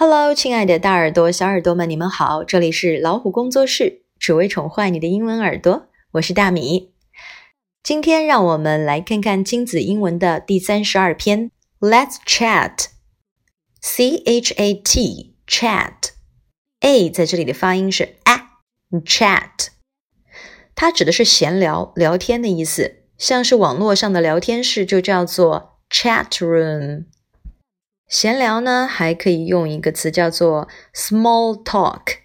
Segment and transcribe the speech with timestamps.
[0.00, 2.42] Hello，亲爱的大耳朵、小耳朵们，你们好！
[2.42, 5.88] 这里是老虎工作室，只为宠坏你的英文耳朵。
[6.12, 6.94] 我是大米。
[7.82, 11.50] 今天让我们来看看金子英文的第三十二篇。
[11.78, 12.86] Let's chat.
[13.82, 15.92] C H A T chat.
[16.80, 19.66] A 在这里的发音是 a，chat。
[20.74, 27.04] 它指的是闲聊、聊天的意思，像是网络上的聊天室就叫做 chat room。
[28.10, 32.16] 闲聊呢，还可以用一个词叫做 small talk。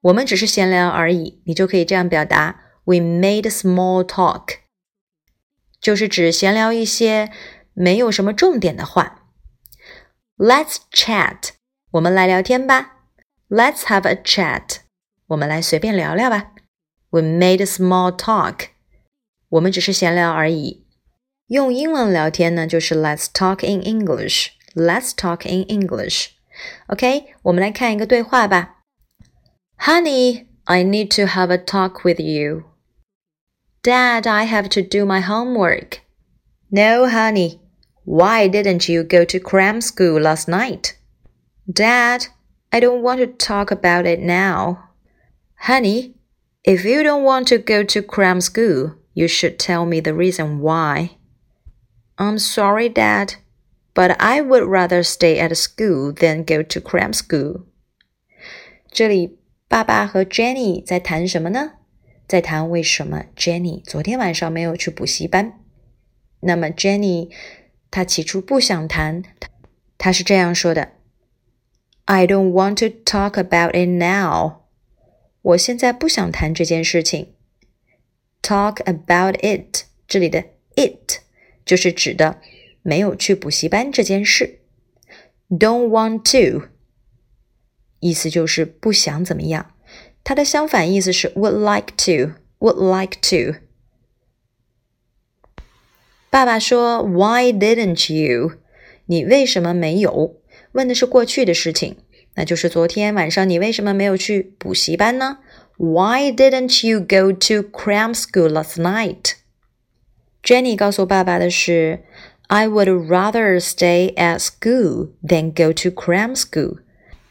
[0.00, 4.60] 我们只是闲聊而已，你就可以这样表达：We made small talk，
[5.78, 7.30] 就是指闲聊一些
[7.74, 9.26] 没有什么重点的话。
[10.38, 11.50] Let's chat，
[11.90, 12.94] 我们来聊天吧。
[13.50, 14.78] Let's have a chat，
[15.26, 16.52] 我们来随便聊聊吧。
[17.10, 18.68] We made small talk，
[19.50, 20.86] 我们只是闲聊而已。
[21.48, 24.55] 用英文聊天呢，就是 Let's talk in English。
[24.75, 26.29] Let's talk in English.
[26.87, 28.83] OK，我们来看一个对话吧。
[29.79, 32.63] Honey, I need to have a talk with you.
[33.83, 36.01] Dad, I have to do my homework.
[36.69, 37.59] No, honey.
[38.05, 40.95] Why didn't you go to cram school last night?
[41.71, 42.27] Dad,
[42.71, 44.89] I don't want to talk about it now.
[45.61, 46.15] Honey,
[46.63, 50.59] if you don't want to go to cram school, you should tell me the reason
[50.59, 51.17] why.
[52.17, 53.35] I'm sorry, Dad
[53.95, 57.65] but I would rather stay at school than go to cram school。
[58.91, 61.73] 这里爸爸和 Jenny 在谈什么呢？
[62.27, 65.59] 在谈为什么 Jenny 昨天晚上没有去补习班。
[66.41, 67.29] 那么 Jenny
[67.89, 69.23] 她起初不想谈，
[69.97, 70.91] 她是这样说的：“
[72.05, 74.61] I don't want to talk about it now。”
[75.41, 77.33] 我现在不想谈这件事情。
[78.41, 80.45] Talk about it，这里的
[80.75, 81.19] it
[81.65, 82.39] 就是指的。
[82.86, 84.60] 没有去补习班这件事
[85.50, 86.68] ，don't want to，
[87.98, 89.74] 意思就是不想怎么样。
[90.22, 93.58] 它的相反意思是 would like to，would like to。
[96.30, 98.52] 爸爸说，Why didn't you？
[99.06, 100.36] 你为什么没有？
[100.70, 101.96] 问的是过去的事情，
[102.36, 105.38] 那就是昨天晚上你为什么没有去补习班呢
[105.76, 112.04] ？Why didn't you go to cram school last night？Jenny 告诉爸爸的是。
[112.47, 116.79] I would rather stay at school than go to cram school.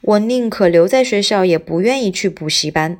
[0.00, 2.98] 我宁可留在学校，也不愿意去补习班。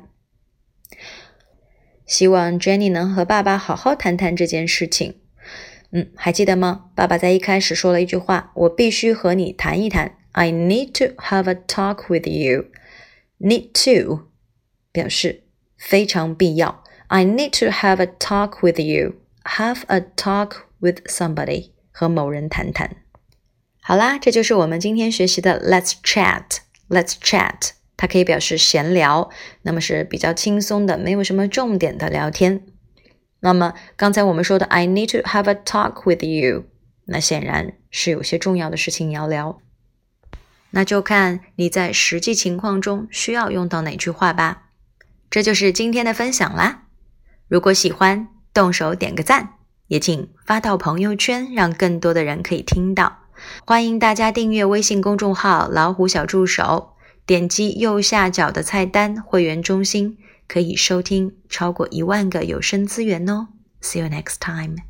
[2.05, 5.15] 希望 Jenny 能和爸爸好好谈谈这件事情。
[5.91, 6.91] 嗯，还记得吗？
[6.95, 12.65] 爸爸在一开始说了一句话：“我必须和你谈一谈。” I need to have a talk with you.
[13.39, 14.29] Need to
[14.91, 15.43] 表示
[15.77, 16.83] 非常必要。
[17.07, 19.15] I need to have a talk with you.
[19.43, 21.69] Have a talk with somebody.
[21.98, 22.94] 和某人谈谈。
[23.82, 26.58] 好啦，这就是我们今天学习的 Let's chat。
[26.88, 29.30] Let's chat，它可以表示闲聊，
[29.62, 32.64] 那么是比较轻松的，没有什么重点的聊天。
[33.40, 36.66] 那么刚才我们说的 I need to have a talk with you，
[37.06, 39.60] 那显然是有些重要的事情要聊。
[40.70, 44.68] 那就看你在实际情况中需要用到哪句话吧。
[45.28, 46.84] 这就是今天的分享啦。
[47.48, 49.57] 如果喜欢，动手点个赞。
[49.88, 53.24] 也请发到朋友圈，让更多的人可以听到。
[53.64, 56.94] 欢迎大家订阅微信公众号“老虎小助手”，
[57.26, 63.48] 点击右下角的菜单“会员中心”，可以收听超过一万个有声资源哦。
[63.80, 64.87] See you next time.